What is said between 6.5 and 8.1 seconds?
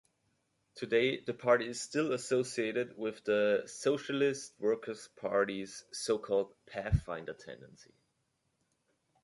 Pathfinder tendency.